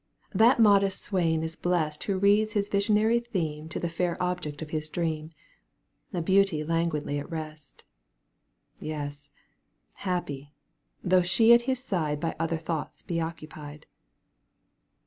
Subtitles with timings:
[0.33, 4.71] that modest swain is blest Who reads his visionary theme To the fair object of
[4.71, 5.29] his dream,
[6.11, 7.83] A beauty languidly at rest,
[8.79, 9.29] Yes,
[9.97, 10.55] happy—
[11.07, 13.85] ^though she at his side By other thoughts be occupied.